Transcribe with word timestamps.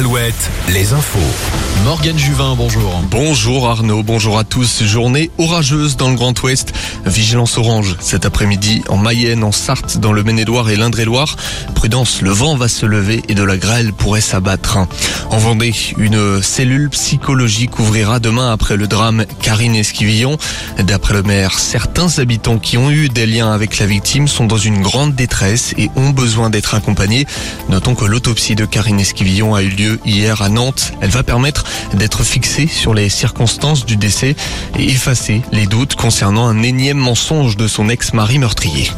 Alouette, 0.00 0.50
les 0.70 0.94
infos. 0.94 1.18
Morgane 1.84 2.18
Juvin, 2.18 2.54
bonjour. 2.56 3.02
Bonjour 3.10 3.68
Arnaud, 3.68 4.02
bonjour 4.02 4.38
à 4.38 4.44
tous. 4.44 4.82
Journée 4.84 5.30
orageuse 5.36 5.96
dans 5.96 6.08
le 6.08 6.16
Grand 6.16 6.42
Ouest. 6.42 6.72
Vigilance 7.04 7.58
orange 7.58 7.96
cet 8.00 8.24
après-midi 8.24 8.82
en 8.88 8.96
Mayenne, 8.96 9.44
en 9.44 9.52
Sarthe, 9.52 9.98
dans 9.98 10.12
le 10.12 10.22
Maine-et-Loire 10.22 10.70
et 10.70 10.76
l'Indre-et-Loire. 10.76 11.36
Prudence, 11.74 12.22
le 12.22 12.30
vent 12.30 12.56
va 12.56 12.68
se 12.68 12.86
lever 12.86 13.22
et 13.28 13.34
de 13.34 13.42
la 13.42 13.56
grêle 13.56 13.92
pourrait 13.92 14.20
s'abattre. 14.20 14.78
En 15.30 15.38
Vendée, 15.38 15.74
une 15.96 16.42
cellule 16.42 16.90
psychologique 16.90 17.78
ouvrira 17.78 18.20
demain 18.20 18.52
après 18.52 18.76
le 18.76 18.86
drame 18.86 19.24
Karine 19.42 19.74
Esquivillon. 19.74 20.36
D'après 20.78 21.14
le 21.14 21.22
maire, 21.22 21.58
certains 21.58 22.18
habitants 22.18 22.58
qui 22.58 22.76
ont 22.76 22.90
eu 22.90 23.08
des 23.08 23.26
liens 23.26 23.52
avec 23.52 23.78
la 23.78 23.86
victime 23.86 24.28
sont 24.28 24.46
dans 24.46 24.58
une 24.58 24.82
grande 24.82 25.14
détresse 25.14 25.74
et 25.78 25.90
ont 25.96 26.10
besoin 26.10 26.50
d'être 26.50 26.74
accompagnés. 26.74 27.26
Notons 27.68 27.94
que 27.94 28.04
l'autopsie 28.04 28.54
de 28.54 28.64
Karine 28.66 29.00
Esquivillon 29.00 29.54
a 29.54 29.62
eu 29.62 29.68
lieu 29.68 29.89
hier 30.04 30.42
à 30.42 30.48
Nantes. 30.48 30.92
Elle 31.00 31.10
va 31.10 31.22
permettre 31.22 31.64
d'être 31.94 32.24
fixée 32.24 32.66
sur 32.66 32.94
les 32.94 33.08
circonstances 33.08 33.86
du 33.86 33.96
décès 33.96 34.36
et 34.78 34.88
effacer 34.88 35.42
les 35.52 35.66
doutes 35.66 35.94
concernant 35.94 36.46
un 36.46 36.62
énième 36.62 36.98
mensonge 36.98 37.56
de 37.56 37.68
son 37.68 37.88
ex-mari 37.88 38.38
meurtrier. 38.38 38.90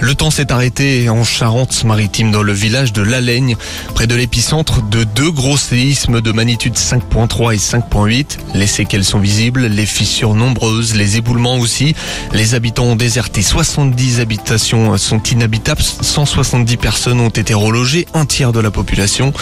Le 0.00 0.14
temps 0.14 0.30
s'est 0.30 0.50
arrêté 0.50 1.10
en 1.10 1.24
Charente-Maritime 1.24 2.30
dans 2.30 2.42
le 2.42 2.54
village 2.54 2.94
de 2.94 3.02
Lallaigne, 3.02 3.56
près 3.94 4.06
de 4.06 4.14
l'épicentre 4.14 4.80
de 4.82 5.04
deux 5.04 5.30
gros 5.30 5.58
séismes 5.58 6.22
de 6.22 6.32
magnitude 6.32 6.74
5.3 6.74 7.54
et 7.54 7.58
5.8. 7.58 8.38
Les 8.54 8.66
séquelles 8.66 9.04
sont 9.04 9.18
visibles, 9.18 9.66
les 9.66 9.84
fissures 9.84 10.34
nombreuses, 10.34 10.94
les 10.94 11.18
éboulements 11.18 11.58
aussi. 11.58 11.94
Les 12.32 12.54
habitants 12.54 12.84
ont 12.84 12.96
déserté, 12.96 13.42
70 13.42 14.20
habitations 14.20 14.96
sont 14.96 15.22
inhabitables, 15.22 15.82
170 15.82 16.78
personnes 16.78 17.20
ont 17.20 17.28
été 17.28 17.52
relogées, 17.52 18.06
un 18.14 18.24
tiers 18.24 18.52
de 18.52 18.60
la 18.60 18.70
population. 18.70 19.34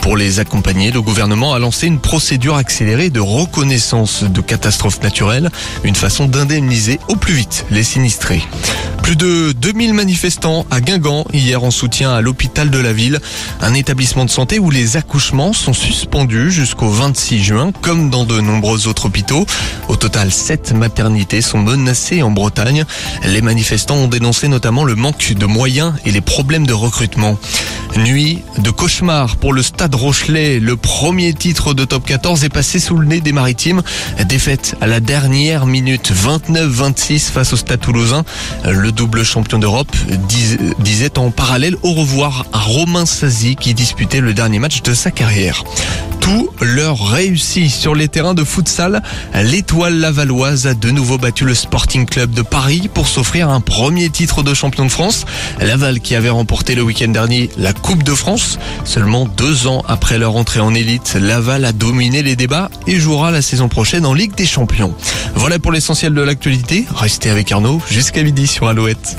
Pour 0.00 0.16
les 0.16 0.27
accompagner, 0.36 0.90
le 0.90 1.00
gouvernement 1.00 1.54
a 1.54 1.58
lancé 1.58 1.86
une 1.86 1.98
procédure 1.98 2.56
accélérée 2.56 3.10
de 3.10 3.20
reconnaissance 3.20 4.24
de 4.24 4.40
catastrophes 4.40 5.02
naturelles, 5.02 5.50
une 5.84 5.94
façon 5.94 6.26
d'indemniser 6.26 7.00
au 7.08 7.16
plus 7.16 7.34
vite 7.34 7.64
les 7.70 7.82
sinistrés. 7.82 8.42
Plus 9.02 9.16
de 9.16 9.52
2000 9.52 9.94
manifestants 9.94 10.66
à 10.70 10.82
Guingamp 10.82 11.24
hier 11.32 11.62
en 11.64 11.70
soutien 11.70 12.12
à 12.12 12.20
l'hôpital 12.20 12.68
de 12.68 12.78
la 12.78 12.92
ville, 12.92 13.20
un 13.62 13.72
établissement 13.72 14.26
de 14.26 14.30
santé 14.30 14.58
où 14.58 14.70
les 14.70 14.98
accouchements 14.98 15.54
sont 15.54 15.72
suspendus 15.72 16.50
jusqu'au 16.52 16.90
26 16.90 17.42
juin, 17.42 17.72
comme 17.80 18.10
dans 18.10 18.24
de 18.24 18.38
nombreux 18.40 18.86
autres 18.86 19.06
hôpitaux. 19.06 19.46
Au 19.88 19.96
total, 19.96 20.30
sept 20.30 20.72
maternités 20.72 21.40
sont 21.40 21.58
menacées 21.58 22.22
en 22.22 22.30
Bretagne. 22.30 22.84
Les 23.24 23.40
manifestants 23.40 23.96
ont 23.96 24.08
dénoncé 24.08 24.48
notamment 24.48 24.84
le 24.84 24.94
manque 24.94 25.32
de 25.32 25.46
moyens 25.46 25.94
et 26.04 26.10
les 26.10 26.20
problèmes 26.20 26.66
de 26.66 26.74
recrutement. 26.74 27.38
Nuit 27.98 28.38
de 28.58 28.70
cauchemar 28.70 29.36
pour 29.36 29.52
le 29.52 29.60
Stade 29.60 29.94
Rochelet. 29.94 30.60
Le 30.60 30.76
premier 30.76 31.34
titre 31.34 31.74
de 31.74 31.84
top 31.84 32.06
14 32.06 32.44
est 32.44 32.48
passé 32.48 32.78
sous 32.78 32.96
le 32.96 33.04
nez 33.04 33.20
des 33.20 33.32
Maritimes. 33.32 33.82
Défaite 34.28 34.76
à 34.80 34.86
la 34.86 35.00
dernière 35.00 35.66
minute 35.66 36.12
29-26 36.12 37.30
face 37.30 37.52
au 37.52 37.56
Stade 37.56 37.80
Toulousain. 37.80 38.24
Le 38.64 38.92
double 38.92 39.24
champion 39.24 39.58
d'Europe 39.58 39.94
disait 40.78 41.18
en 41.18 41.30
parallèle 41.30 41.76
au 41.82 41.92
revoir 41.92 42.46
à 42.52 42.60
Romain 42.60 43.04
Sazi 43.04 43.56
qui 43.56 43.74
disputait 43.74 44.20
le 44.20 44.32
dernier 44.32 44.60
match 44.60 44.82
de 44.82 44.94
sa 44.94 45.10
carrière 45.10 45.64
leur 46.60 47.10
réussit 47.10 47.70
sur 47.70 47.94
les 47.94 48.08
terrains 48.08 48.34
de 48.34 48.44
futsal. 48.44 49.02
L'étoile 49.34 49.98
lavalloise 49.98 50.66
a 50.66 50.74
de 50.74 50.90
nouveau 50.90 51.18
battu 51.18 51.44
le 51.44 51.54
Sporting 51.54 52.06
Club 52.06 52.32
de 52.32 52.42
Paris 52.42 52.88
pour 52.92 53.06
s'offrir 53.08 53.48
un 53.48 53.60
premier 53.60 54.10
titre 54.10 54.42
de 54.42 54.54
champion 54.54 54.84
de 54.84 54.90
France. 54.90 55.24
Laval 55.60 56.00
qui 56.00 56.14
avait 56.14 56.28
remporté 56.28 56.74
le 56.74 56.82
week-end 56.82 57.08
dernier 57.08 57.50
la 57.58 57.72
Coupe 57.72 58.02
de 58.02 58.14
France. 58.14 58.58
Seulement 58.84 59.26
deux 59.26 59.66
ans 59.66 59.84
après 59.88 60.18
leur 60.18 60.36
entrée 60.36 60.60
en 60.60 60.74
élite, 60.74 61.16
Laval 61.20 61.64
a 61.64 61.72
dominé 61.72 62.22
les 62.22 62.36
débats 62.36 62.70
et 62.86 62.98
jouera 62.98 63.30
la 63.30 63.42
saison 63.42 63.68
prochaine 63.68 64.06
en 64.06 64.14
Ligue 64.14 64.34
des 64.34 64.46
Champions. 64.46 64.94
Voilà 65.34 65.58
pour 65.58 65.72
l'essentiel 65.72 66.14
de 66.14 66.22
l'actualité. 66.22 66.86
Restez 66.94 67.30
avec 67.30 67.52
Arnaud 67.52 67.80
jusqu'à 67.88 68.22
midi 68.22 68.46
sur 68.46 68.68
Alouette. 68.68 69.16